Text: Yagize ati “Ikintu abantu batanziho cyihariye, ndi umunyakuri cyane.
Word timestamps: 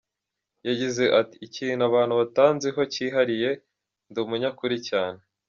Yagize 0.67 1.03
ati 1.19 1.35
“Ikintu 1.47 1.81
abantu 1.89 2.13
batanziho 2.21 2.81
cyihariye, 2.93 3.49
ndi 4.09 4.19
umunyakuri 4.25 4.77
cyane. 4.89 5.19